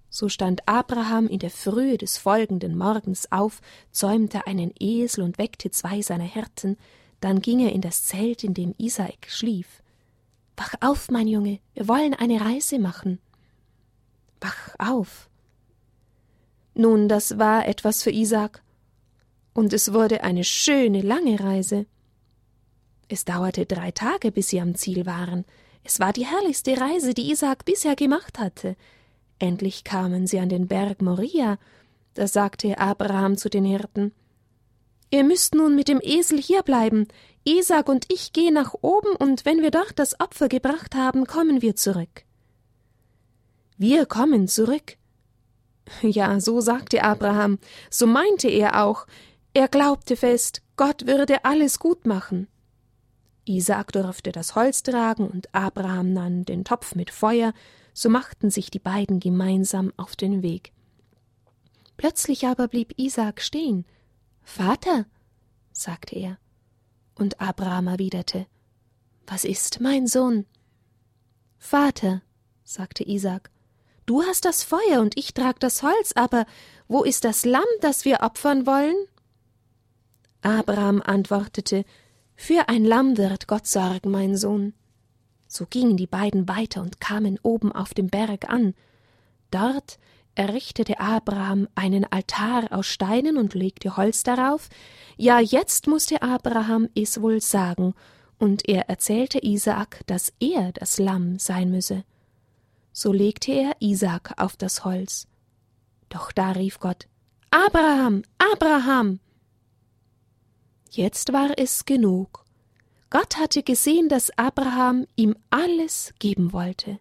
So 0.10 0.28
stand 0.28 0.68
Abraham 0.68 1.28
in 1.28 1.40
der 1.40 1.52
Frühe 1.52 1.98
des 1.98 2.18
folgenden 2.18 2.78
Morgens 2.78 3.32
auf, 3.32 3.62
zäumte 3.92 4.48
einen 4.48 4.74
Esel 4.80 5.24
und 5.24 5.38
weckte 5.38 5.70
zwei 5.72 6.02
seiner 6.02 6.24
Hirten, 6.24 6.78
dann 7.22 7.42
ging 7.42 7.60
er 7.60 7.74
in 7.74 7.82
das 7.82 8.06
Zelt, 8.06 8.44
in 8.44 8.54
dem 8.54 8.74
Isaak 8.78 9.28
schlief. 9.28 9.84
Wach 10.58 10.74
auf, 10.82 11.10
mein 11.10 11.28
Junge, 11.28 11.60
wir 11.74 11.88
wollen 11.88 12.14
eine 12.14 12.42
Reise 12.42 12.80
machen. 12.80 13.20
Wach 14.42 14.76
auf. 14.78 15.30
Nun, 16.74 17.08
das 17.08 17.38
war 17.38 17.68
etwas 17.68 18.04
für 18.04 18.12
Isaak, 18.12 18.64
und 19.54 19.74
es 19.74 19.94
wurde 19.94 20.24
eine 20.24 20.44
schöne 20.44 21.02
lange 21.02 21.40
Reise. 21.40 21.86
Es 23.10 23.26
dauerte 23.26 23.66
drei 23.66 23.92
Tage, 23.92 24.32
bis 24.32 24.50
sie 24.50 24.62
am 24.62 24.76
Ziel 24.76 25.06
waren. 25.06 25.46
Es 25.84 26.00
war 26.00 26.14
die 26.14 26.26
herrlichste 26.26 26.80
Reise, 26.80 27.14
die 27.14 27.32
Isaak 27.32 27.66
bisher 27.66 27.96
gemacht 27.96 28.40
hatte. 28.40 28.76
Endlich 29.40 29.84
kamen 29.84 30.28
sie 30.28 30.40
an 30.40 30.50
den 30.50 30.68
Berg 30.68 31.02
Moria. 31.02 31.58
Da 32.14 32.28
sagte 32.28 32.78
Abraham 32.78 33.38
zu 33.38 33.50
den 33.50 33.66
Hirten 33.66 34.12
Ihr 35.12 35.24
müsst 35.24 35.56
nun 35.56 35.76
mit 35.76 35.88
dem 35.88 36.00
Esel 36.04 36.40
hierbleiben. 36.40 37.08
Isaak 37.44 37.90
und 37.90 38.06
ich 38.10 38.32
gehen 38.32 38.54
nach 38.54 38.76
oben, 38.82 39.16
und 39.16 39.44
wenn 39.46 39.62
wir 39.62 39.72
dort 39.72 39.98
das 39.98 40.20
Opfer 40.20 40.50
gebracht 40.50 40.94
haben, 40.94 41.26
kommen 41.26 41.62
wir 41.62 41.76
zurück. 41.76 42.24
Wir 43.78 44.06
kommen 44.06 44.48
zurück. 44.48 44.98
Ja, 46.04 46.40
so 46.40 46.62
sagte 46.62 47.04
Abraham, 47.04 47.58
so 47.90 48.06
meinte 48.06 48.48
er 48.48 48.86
auch. 48.86 49.08
Er 49.56 49.68
glaubte 49.68 50.16
fest, 50.16 50.62
Gott 50.76 51.08
würde 51.08 51.44
alles 51.46 51.80
gut 51.80 52.06
machen. 52.06 52.48
Isaak 53.50 53.92
durfte 53.92 54.32
das 54.32 54.54
Holz 54.54 54.84
tragen 54.84 55.28
und 55.28 55.54
Abraham 55.56 56.14
nahm 56.14 56.46
den 56.46 56.64
Topf 56.64 56.94
mit 56.94 57.10
Feuer, 57.10 57.54
so 57.94 58.08
machten 58.08 58.52
sich 58.52 58.70
die 58.70 58.80
beiden 58.80 59.20
gemeinsam 59.20 59.92
auf 59.98 60.16
den 60.16 60.44
Weg. 60.44 60.72
Plötzlich 61.98 62.46
aber 62.46 62.68
blieb 62.68 62.94
Isaak 62.98 63.42
stehen. 63.42 63.86
Vater, 64.44 65.06
sagte 65.74 66.16
er. 66.16 66.38
Und 67.16 67.42
Abraham 67.42 67.88
erwiderte, 67.88 68.46
Was 69.26 69.44
ist, 69.44 69.82
mein 69.82 70.06
Sohn? 70.06 70.46
Vater, 71.58 72.22
sagte 72.64 73.04
Isaak, 73.04 73.50
du 74.06 74.22
hast 74.22 74.46
das 74.46 74.64
Feuer 74.64 75.02
und 75.02 75.18
ich 75.18 75.34
trag 75.34 75.60
das 75.60 75.82
Holz, 75.82 76.14
aber 76.16 76.46
wo 76.88 77.04
ist 77.04 77.26
das 77.26 77.46
Lamm, 77.46 77.66
das 77.82 78.06
wir 78.06 78.22
opfern 78.22 78.68
wollen? 78.68 78.96
Abraham 80.42 81.02
antwortete, 81.02 81.84
für 82.42 82.70
ein 82.70 82.86
Lamm 82.86 83.18
wird 83.18 83.48
Gott 83.48 83.68
sorgen, 83.68 84.12
mein 84.12 84.38
Sohn. 84.38 84.74
So 85.50 85.66
gingen 85.66 85.98
die 85.98 86.08
beiden 86.08 86.48
weiter 86.48 86.82
und 86.82 87.02
kamen 87.02 87.38
oben 87.44 87.74
auf 87.74 87.94
dem 87.94 88.08
Berg 88.08 88.50
an. 88.50 88.76
Dort 89.52 90.00
errichtete 90.36 91.02
Abraham 91.02 91.68
einen 91.76 92.06
Altar 92.06 92.72
aus 92.72 92.88
Steinen 92.88 93.36
und 93.36 93.56
legte 93.56 93.98
Holz 93.98 94.24
darauf. 94.24 94.70
Ja, 95.18 95.42
jetzt 95.42 95.88
musste 95.88 96.22
Abraham 96.22 96.88
es 96.96 97.22
wohl 97.22 97.42
sagen, 97.42 97.94
und 98.38 98.70
er 98.70 98.88
erzählte 98.88 99.44
Isaak, 99.44 100.08
dass 100.08 100.32
er 100.40 100.72
das 100.72 100.98
Lamm 100.98 101.40
sein 101.40 101.70
müsse. 101.72 102.06
So 102.94 103.12
legte 103.12 103.52
er 103.52 103.76
Isaak 103.82 104.36
auf 104.38 104.56
das 104.56 104.86
Holz. 104.86 105.28
Doch 106.08 106.32
da 106.32 106.52
rief 106.52 106.80
Gott 106.80 107.10
Abraham, 107.52 108.24
Abraham. 108.38 109.20
Jetzt 110.90 111.34
war 111.34 111.52
es 111.58 111.86
genug. 111.86 112.44
Gott 113.12 113.38
hatte 113.38 113.64
gesehen, 113.64 114.10
dass 114.10 114.36
Abraham 114.38 115.06
ihm 115.16 115.36
alles 115.50 116.14
geben 116.20 116.54
wollte. 116.54 117.00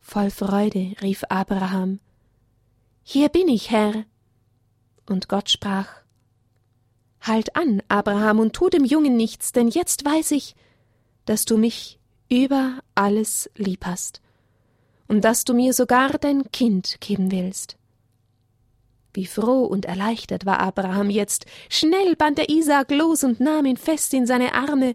Voll 0.00 0.30
Freude 0.30 0.94
rief 1.02 1.24
Abraham 1.28 1.98
Hier 3.02 3.28
bin 3.28 3.48
ich, 3.48 3.70
Herr. 3.70 4.04
Und 5.06 5.28
Gott 5.28 5.50
sprach 5.50 5.88
Halt 7.20 7.56
an, 7.56 7.82
Abraham, 7.88 8.38
und 8.38 8.52
tu 8.52 8.68
dem 8.68 8.84
Jungen 8.84 9.16
nichts, 9.16 9.50
denn 9.50 9.68
jetzt 9.68 10.04
weiß 10.04 10.30
ich, 10.30 10.54
dass 11.24 11.44
du 11.44 11.58
mich 11.58 11.98
über 12.28 12.80
alles 12.94 13.50
lieb 13.56 13.84
hast 13.84 14.20
und 15.08 15.24
dass 15.24 15.44
du 15.44 15.54
mir 15.54 15.72
sogar 15.72 16.10
dein 16.18 16.50
Kind 16.52 17.00
geben 17.00 17.32
willst. 17.32 17.76
Wie 19.16 19.24
froh 19.24 19.64
und 19.64 19.86
erleichtert 19.86 20.44
war 20.44 20.60
Abraham 20.60 21.08
jetzt. 21.08 21.46
Schnell 21.70 22.16
band 22.16 22.38
er 22.38 22.50
Isaak 22.50 22.90
los 22.90 23.24
und 23.24 23.40
nahm 23.40 23.64
ihn 23.64 23.78
fest 23.78 24.12
in 24.12 24.26
seine 24.26 24.52
Arme. 24.52 24.94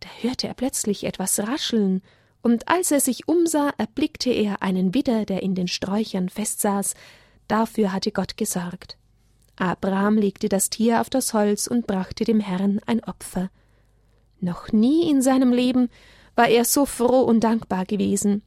Da 0.00 0.08
hörte 0.20 0.48
er 0.48 0.54
plötzlich 0.54 1.04
etwas 1.04 1.38
rascheln, 1.38 2.02
und 2.42 2.66
als 2.66 2.90
er 2.90 2.98
sich 2.98 3.28
umsah, 3.28 3.72
erblickte 3.78 4.30
er 4.30 4.62
einen 4.62 4.94
Widder, 4.94 5.24
der 5.26 5.44
in 5.44 5.54
den 5.54 5.68
Sträuchern 5.68 6.28
festsaß. 6.28 6.94
Dafür 7.46 7.92
hatte 7.92 8.10
Gott 8.10 8.36
gesorgt. 8.36 8.98
Abraham 9.54 10.18
legte 10.18 10.48
das 10.48 10.68
Tier 10.68 11.00
auf 11.00 11.08
das 11.08 11.32
Holz 11.32 11.68
und 11.68 11.86
brachte 11.86 12.24
dem 12.24 12.40
Herrn 12.40 12.80
ein 12.86 13.04
Opfer. 13.04 13.48
Noch 14.40 14.72
nie 14.72 15.08
in 15.08 15.22
seinem 15.22 15.52
Leben 15.52 15.88
war 16.34 16.48
er 16.48 16.64
so 16.64 16.84
froh 16.84 17.20
und 17.20 17.44
dankbar 17.44 17.84
gewesen. 17.84 18.42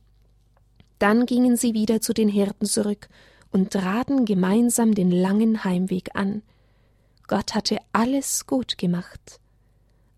Dann 0.99 1.25
gingen 1.25 1.55
sie 1.55 1.73
wieder 1.73 2.01
zu 2.01 2.13
den 2.13 2.27
Hirten 2.27 2.65
zurück 2.65 3.07
und 3.55 3.71
traten 3.71 4.25
gemeinsam 4.25 4.93
den 4.93 5.11
langen 5.11 5.63
Heimweg 5.63 6.13
an. 6.13 6.41
Gott 7.25 7.55
hatte 7.55 7.77
alles 7.93 8.47
gut 8.47 8.77
gemacht. 8.77 9.39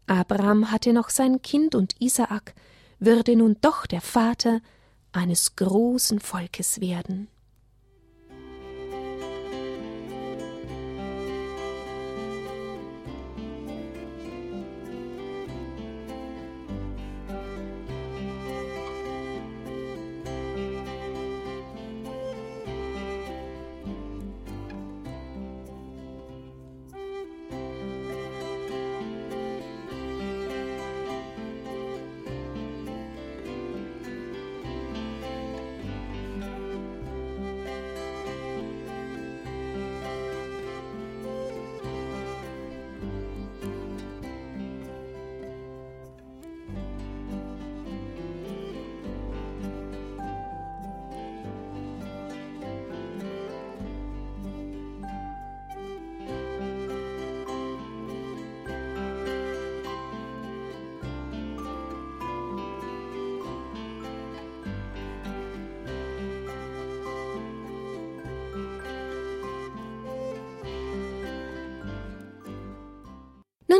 Abraham 0.08 0.72
hatte 0.72 0.92
noch 0.92 1.12
sein 1.12 1.44
Kind 1.44 1.76
und 1.76 1.94
Isaak 2.02 2.56
würde 2.98 3.36
nun 3.36 3.56
doch 3.62 3.86
der 3.86 4.02
Vater 4.02 4.60
eines 5.12 5.56
großen 5.56 6.20
Volkes 6.20 6.82
werden. 6.82 7.28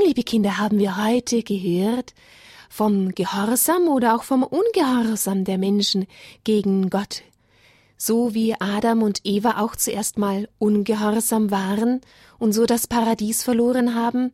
Liebe 0.08 0.24
Kinder, 0.24 0.58
haben 0.58 0.80
wir 0.80 1.04
heute 1.04 1.44
gehört 1.44 2.14
vom 2.70 3.14
Gehorsam 3.14 3.90
oder 3.90 4.16
auch 4.16 4.24
vom 4.24 4.42
Ungehorsam 4.42 5.44
der 5.44 5.58
Menschen 5.58 6.08
gegen 6.46 6.90
Gott. 6.90 7.24
So 7.98 8.34
wie 8.34 8.56
Adam 8.58 9.04
und 9.04 9.20
Eva 9.26 9.60
auch 9.60 9.76
zuerst 9.76 10.18
mal 10.18 10.48
ungehorsam 10.60 11.52
waren 11.52 12.00
und 12.40 12.54
so 12.54 12.66
das 12.66 12.88
Paradies 12.88 13.44
verloren 13.44 13.96
haben, 13.96 14.32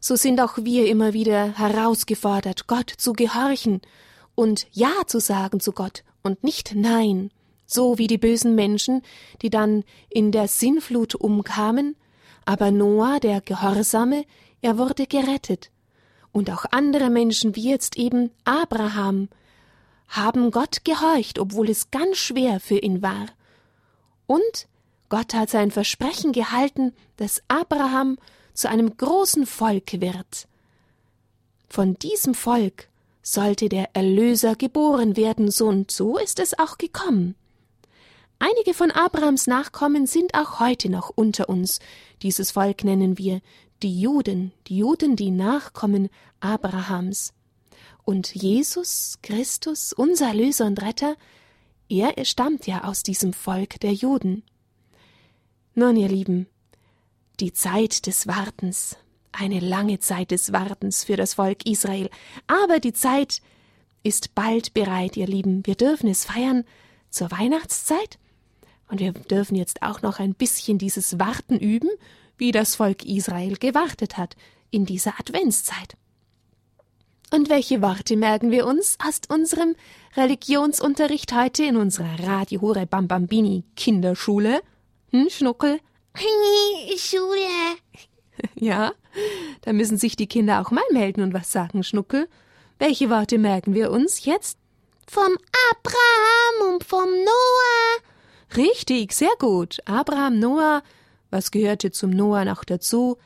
so 0.00 0.16
sind 0.16 0.38
auch 0.38 0.58
wir 0.58 0.86
immer 0.86 1.14
wieder 1.14 1.56
herausgefordert, 1.56 2.66
Gott 2.66 2.90
zu 2.90 3.14
gehorchen 3.14 3.80
und 4.34 4.66
Ja 4.72 4.92
zu 5.06 5.18
sagen 5.18 5.60
zu 5.60 5.72
Gott 5.72 6.04
und 6.22 6.44
nicht 6.44 6.74
Nein, 6.74 7.30
so 7.64 7.96
wie 7.96 8.06
die 8.06 8.18
bösen 8.18 8.54
Menschen, 8.54 9.00
die 9.40 9.48
dann 9.48 9.82
in 10.10 10.30
der 10.30 10.46
Sinnflut 10.46 11.14
umkamen, 11.14 11.96
aber 12.44 12.70
Noah, 12.70 13.18
der 13.18 13.40
Gehorsame, 13.40 14.26
er 14.66 14.78
wurde 14.78 15.06
gerettet. 15.06 15.70
Und 16.32 16.50
auch 16.50 16.64
andere 16.72 17.08
Menschen, 17.08 17.54
wie 17.54 17.70
jetzt 17.70 17.96
eben 17.96 18.30
Abraham, 18.44 19.28
haben 20.08 20.50
Gott 20.50 20.84
gehorcht, 20.84 21.38
obwohl 21.38 21.70
es 21.70 21.92
ganz 21.92 22.16
schwer 22.18 22.58
für 22.58 22.78
ihn 22.78 23.00
war. 23.00 23.26
Und 24.26 24.66
Gott 25.08 25.34
hat 25.34 25.50
sein 25.50 25.70
Versprechen 25.70 26.32
gehalten, 26.32 26.92
dass 27.16 27.42
Abraham 27.46 28.18
zu 28.54 28.68
einem 28.68 28.96
großen 28.96 29.46
Volk 29.46 30.00
wird. 30.00 30.48
Von 31.68 31.94
diesem 31.94 32.34
Volk 32.34 32.88
sollte 33.22 33.68
der 33.68 33.94
Erlöser 33.94 34.56
geboren 34.56 35.16
werden, 35.16 35.50
so 35.52 35.66
und 35.68 35.92
so 35.92 36.18
ist 36.18 36.40
es 36.40 36.58
auch 36.58 36.76
gekommen. 36.76 37.36
Einige 38.38 38.74
von 38.74 38.90
Abrahams 38.90 39.46
Nachkommen 39.46 40.06
sind 40.06 40.34
auch 40.34 40.60
heute 40.60 40.90
noch 40.90 41.10
unter 41.14 41.48
uns. 41.48 41.78
Dieses 42.22 42.50
Volk 42.50 42.84
nennen 42.84 43.16
wir 43.16 43.40
die 43.82 44.00
Juden, 44.00 44.52
die 44.66 44.78
Juden, 44.78 45.16
die 45.16 45.30
Nachkommen 45.30 46.08
Abrahams. 46.40 47.32
Und 48.04 48.34
Jesus 48.34 49.18
Christus, 49.22 49.92
unser 49.92 50.32
Löser 50.32 50.66
und 50.66 50.80
Retter, 50.82 51.16
er 51.88 52.24
stammt 52.24 52.66
ja 52.66 52.84
aus 52.84 53.02
diesem 53.02 53.32
Volk 53.32 53.80
der 53.80 53.92
Juden. 53.92 54.42
Nun, 55.74 55.96
ihr 55.96 56.08
Lieben, 56.08 56.46
die 57.40 57.52
Zeit 57.52 58.06
des 58.06 58.26
Wartens, 58.26 58.96
Eine 59.38 59.60
lange 59.60 59.98
Zeit 59.98 60.30
des 60.30 60.54
Wartens 60.54 61.04
für 61.04 61.16
das 61.16 61.34
Volk 61.34 61.66
Israel. 61.66 62.08
Aber 62.46 62.80
die 62.80 62.94
Zeit 62.94 63.42
ist 64.02 64.34
bald 64.34 64.72
bereit, 64.72 65.16
ihr 65.18 65.26
Lieben. 65.26 65.66
Wir 65.66 65.74
dürfen 65.74 66.08
es 66.08 66.24
feiern 66.24 66.64
zur 67.10 67.30
Weihnachtszeit. 67.30 68.18
Und 68.88 69.00
wir 69.00 69.12
dürfen 69.12 69.56
jetzt 69.56 69.82
auch 69.82 70.00
noch 70.00 70.20
ein 70.20 70.34
bisschen 70.34 70.78
dieses 70.78 71.18
Warten 71.18 71.58
üben, 71.58 71.90
wie 72.38 72.52
das 72.52 72.76
Volk 72.76 73.04
Israel 73.04 73.56
gewartet 73.56 74.16
hat 74.16 74.36
in 74.70 74.86
dieser 74.86 75.18
Adventszeit. 75.18 75.96
Und 77.32 77.50
welche 77.50 77.82
Worte 77.82 78.16
merken 78.16 78.50
wir 78.50 78.66
uns 78.66 78.96
aus 79.04 79.20
unserem 79.28 79.74
Religionsunterricht 80.16 81.34
heute 81.34 81.64
in 81.64 81.76
unserer 81.76 82.20
Radio 82.20 82.60
Hure 82.60 82.86
Bambambini 82.86 83.64
Kinderschule? 83.74 84.62
Hm, 85.10 85.28
Schnuckel? 85.30 85.80
Schule. 86.96 87.36
Ja, 88.54 88.92
da 89.62 89.72
müssen 89.72 89.96
sich 89.96 90.14
die 90.14 90.26
Kinder 90.26 90.60
auch 90.60 90.70
mal 90.70 90.84
melden 90.92 91.22
und 91.22 91.32
was 91.32 91.50
sagen, 91.50 91.82
Schnuckel. 91.82 92.28
Welche 92.78 93.08
Worte 93.08 93.38
merken 93.38 93.72
wir 93.72 93.90
uns 93.90 94.26
jetzt? 94.26 94.58
Vom 95.08 95.38
Abraham 95.70 96.74
und 96.74 96.84
vom 96.84 97.08
Noah. 97.08 98.56
Richtig, 98.56 99.12
sehr 99.14 99.34
gut. 99.38 99.78
Abraham, 99.86 100.38
Noah. 100.38 100.82
Was 101.30 101.50
gehörte 101.50 101.90
zum 101.90 102.10
Noah 102.10 102.44
noch 102.44 102.64
dazu? 102.64 103.18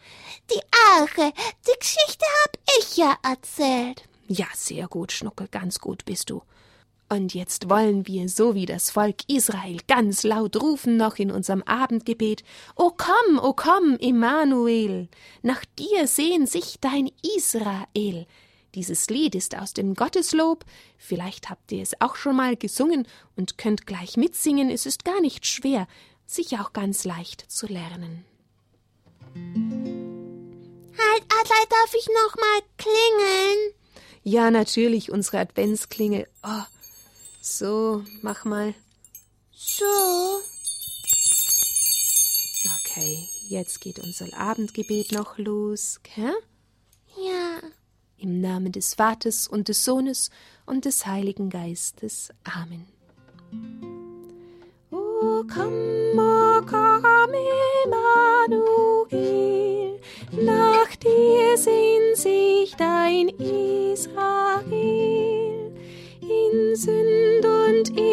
Die 0.50 0.60
Arche. 0.98 1.32
Die 1.66 1.78
Geschichte 1.78 2.24
hab 2.44 2.58
ich 2.78 2.96
ja 2.96 3.16
erzählt. 3.22 4.04
Ja, 4.28 4.46
sehr 4.54 4.88
gut, 4.88 5.12
Schnuckel, 5.12 5.48
ganz 5.48 5.80
gut 5.80 6.04
bist 6.04 6.30
du. 6.30 6.42
Und 7.12 7.34
jetzt 7.34 7.68
wollen 7.68 8.06
wir, 8.06 8.28
so 8.28 8.54
wie 8.54 8.66
das 8.66 8.92
Volk 8.92 9.16
Israel, 9.26 9.78
ganz 9.88 10.22
laut 10.22 10.54
rufen 10.62 10.96
noch 10.96 11.16
in 11.16 11.32
unserem 11.32 11.64
Abendgebet: 11.64 12.44
O 12.76 12.92
komm, 12.96 13.40
o 13.40 13.52
komm, 13.52 13.96
Immanuel! 13.96 15.08
Nach 15.42 15.64
dir 15.76 16.06
sehen 16.06 16.46
sich 16.46 16.76
dein 16.80 17.10
Israel. 17.36 18.26
Dieses 18.76 19.10
Lied 19.10 19.34
ist 19.34 19.58
aus 19.58 19.74
dem 19.74 19.94
Gotteslob. 19.94 20.64
Vielleicht 20.96 21.50
habt 21.50 21.72
ihr 21.72 21.82
es 21.82 22.00
auch 22.00 22.14
schon 22.14 22.36
mal 22.36 22.56
gesungen 22.56 23.08
und 23.34 23.58
könnt 23.58 23.88
gleich 23.88 24.16
mitsingen. 24.16 24.70
Es 24.70 24.86
ist 24.86 25.04
gar 25.04 25.20
nicht 25.20 25.44
schwer, 25.48 25.88
sicher 26.34 26.64
auch 26.64 26.72
ganz 26.72 27.04
leicht 27.04 27.50
zu 27.50 27.66
lernen. 27.66 28.24
Halt, 29.34 31.22
Adlai, 31.22 31.64
darf 31.68 31.94
ich 31.94 32.06
noch 32.08 32.36
mal 32.36 32.60
klingeln? 32.78 33.74
Ja, 34.22 34.50
natürlich, 34.50 35.10
unsere 35.10 35.38
Adventsklingel. 35.38 36.28
Oh, 36.42 36.64
so, 37.40 38.04
mach 38.22 38.44
mal. 38.44 38.74
So. 39.52 40.40
Okay, 42.80 43.28
jetzt 43.48 43.80
geht 43.80 43.98
unser 43.98 44.26
Abendgebet 44.36 45.12
noch 45.12 45.38
los, 45.38 46.00
gell? 46.14 46.34
Ja. 47.16 47.60
Im 48.18 48.40
Namen 48.40 48.72
des 48.72 48.94
Vaters 48.94 49.48
und 49.48 49.68
des 49.68 49.84
Sohnes 49.84 50.30
und 50.66 50.84
des 50.84 51.06
Heiligen 51.06 51.48
Geistes. 51.48 52.30
Amen. 52.44 52.86
Dein 62.80 63.28
Israel. 63.38 64.70
In 66.22 66.76
Sünd 66.76 67.44
und 67.44 67.98
Elend 67.98 68.09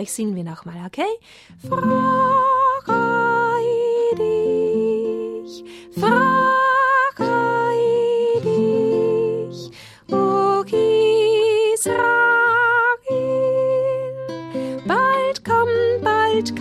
Euch, 0.00 0.12
singen 0.12 0.34
wir 0.34 0.44
nochmal, 0.44 0.86
okay? 0.86 1.02
Freu 1.68 1.76
dich, 4.16 5.62
freu 5.92 6.08
dich, 8.40 9.70
o 10.10 10.64
Israel. 11.74 12.00
Bald 14.86 15.44
kommt, 15.44 16.00
bald 16.02 16.54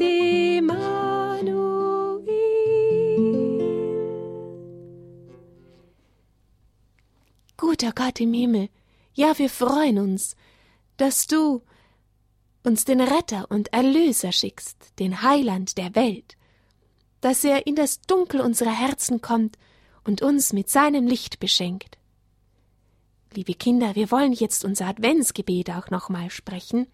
Emmanuel. 0.00 0.80
Guter 7.58 7.92
Gott 7.92 8.20
im 8.20 8.32
Himmel, 8.32 8.70
ja, 9.12 9.38
wir 9.38 9.50
freuen 9.50 9.98
uns, 9.98 10.34
dass 10.96 11.26
du 11.26 11.60
uns 12.62 12.84
den 12.84 13.00
Retter 13.00 13.50
und 13.50 13.72
Erlöser 13.72 14.32
schickst, 14.32 14.98
den 14.98 15.22
Heiland 15.22 15.78
der 15.78 15.94
Welt, 15.94 16.36
dass 17.20 17.44
er 17.44 17.66
in 17.66 17.74
das 17.74 18.00
Dunkel 18.02 18.40
unserer 18.40 18.72
Herzen 18.72 19.20
kommt 19.20 19.58
und 20.04 20.22
uns 20.22 20.52
mit 20.52 20.68
seinem 20.68 21.06
Licht 21.06 21.40
beschenkt. 21.40 21.98
Liebe 23.32 23.54
Kinder, 23.54 23.94
wir 23.94 24.10
wollen 24.10 24.32
jetzt 24.32 24.64
unser 24.64 24.86
Adventsgebet 24.86 25.70
auch 25.70 25.90
nochmal 25.90 26.30
sprechen. 26.30 26.86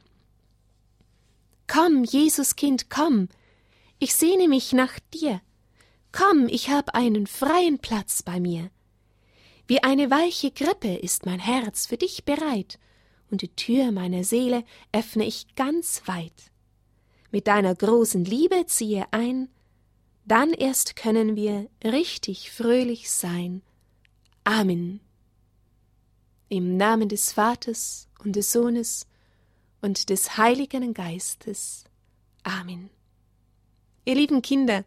Komm, 1.66 2.04
Jesuskind, 2.04 2.90
komm, 2.90 3.28
ich 3.98 4.14
sehne 4.14 4.46
mich 4.46 4.72
nach 4.72 4.98
dir. 5.14 5.40
Komm, 6.12 6.48
ich 6.48 6.70
hab 6.70 6.94
einen 6.94 7.26
freien 7.26 7.78
Platz 7.78 8.22
bei 8.22 8.40
mir. 8.40 8.70
Wie 9.66 9.82
eine 9.82 10.10
weiche 10.10 10.50
Krippe 10.50 10.94
ist 10.94 11.26
mein 11.26 11.40
Herz 11.40 11.86
für 11.86 11.96
dich 11.96 12.24
bereit, 12.24 12.78
und 13.30 13.42
die 13.42 13.54
Tür 13.54 13.92
meiner 13.92 14.24
Seele 14.24 14.64
öffne 14.92 15.24
ich 15.24 15.54
ganz 15.56 16.02
weit. 16.06 16.50
Mit 17.30 17.46
deiner 17.46 17.74
großen 17.74 18.24
Liebe 18.24 18.66
ziehe 18.66 19.06
ein, 19.10 19.48
dann 20.24 20.52
erst 20.52 20.96
können 20.96 21.36
wir 21.36 21.68
richtig 21.84 22.50
fröhlich 22.50 23.10
sein. 23.10 23.62
Amen. 24.44 25.00
Im 26.48 26.76
Namen 26.76 27.08
des 27.08 27.32
Vaters 27.32 28.08
und 28.24 28.36
des 28.36 28.52
Sohnes 28.52 29.06
und 29.80 30.10
des 30.10 30.36
Heiligen 30.36 30.94
Geistes. 30.94 31.84
Amen. 32.42 32.90
Ihr 34.04 34.14
lieben 34.14 34.42
Kinder, 34.42 34.84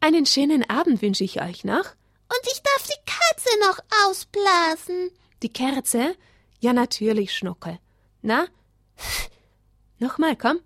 einen 0.00 0.26
schönen 0.26 0.68
Abend 0.68 1.02
wünsche 1.02 1.24
ich 1.24 1.42
euch 1.42 1.64
noch. 1.64 1.84
Und 2.30 2.40
ich 2.52 2.62
darf 2.62 2.86
die 2.86 3.10
Katze 3.10 3.48
noch 3.60 3.78
ausblasen. 4.06 5.10
Die 5.42 5.52
Kerze? 5.52 6.14
Ja, 6.60 6.72
natürlich, 6.72 7.32
Schnuckel. 7.32 7.78
Na? 8.22 8.46
Nochmal, 9.98 10.36
komm. 10.36 10.60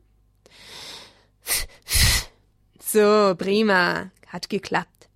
So, 2.80 3.34
prima. 3.36 4.10
Hat 4.26 4.48
geklappt. 4.48 5.08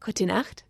Gute 0.00 0.26
Nacht. 0.26 0.64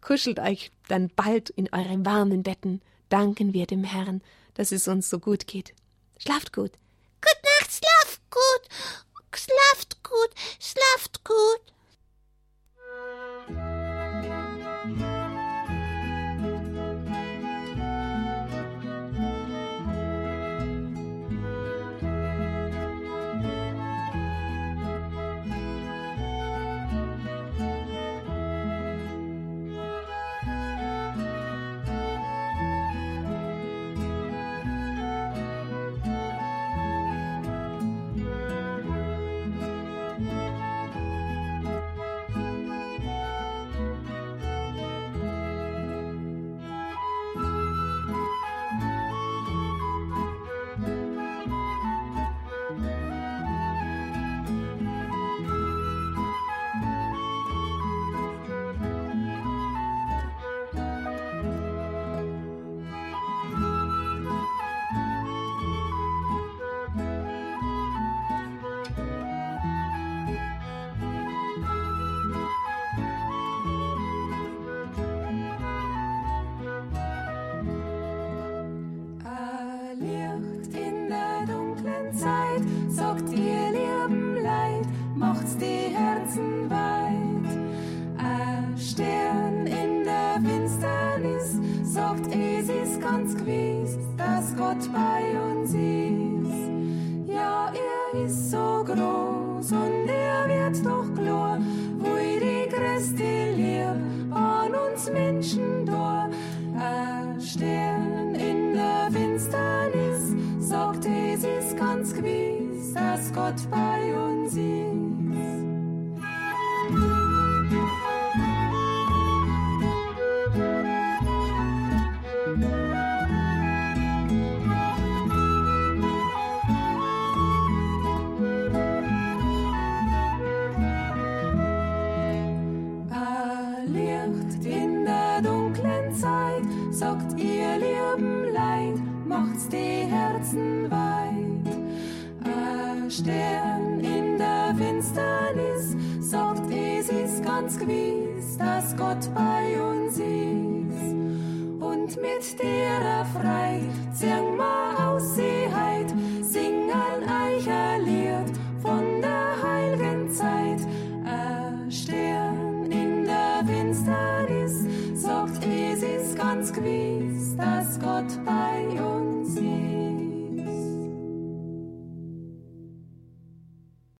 Kuschelt 0.00 0.38
euch 0.38 0.70
dann 0.88 1.10
bald 1.14 1.50
in 1.50 1.68
euren 1.72 2.04
warmen 2.06 2.42
Betten. 2.42 2.80
Danken 3.08 3.52
wir 3.52 3.66
dem 3.66 3.84
Herrn, 3.84 4.22
dass 4.54 4.72
es 4.72 4.88
uns 4.88 5.10
so 5.10 5.18
gut 5.18 5.46
geht. 5.46 5.74
Schlaft 6.18 6.52
gut. 6.52 6.72
Gute 7.20 7.42
Nacht, 7.60 7.72
schlaft 7.72 8.20
gut. 8.30 8.68
Schlaft 9.32 10.02
gut, 10.02 10.30
schlaft 10.58 11.24
gut. 11.24 11.70